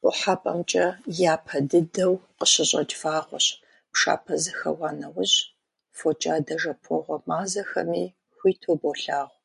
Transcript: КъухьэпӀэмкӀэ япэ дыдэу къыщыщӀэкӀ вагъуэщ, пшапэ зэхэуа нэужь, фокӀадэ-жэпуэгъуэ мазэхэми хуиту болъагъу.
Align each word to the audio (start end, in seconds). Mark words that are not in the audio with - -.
КъухьэпӀэмкӀэ 0.00 0.86
япэ 1.32 1.58
дыдэу 1.68 2.14
къыщыщӀэкӀ 2.36 2.96
вагъуэщ, 3.00 3.46
пшапэ 3.92 4.34
зэхэуа 4.42 4.90
нэужь, 4.98 5.36
фокӀадэ-жэпуэгъуэ 5.96 7.16
мазэхэми 7.28 8.04
хуиту 8.36 8.74
болъагъу. 8.80 9.36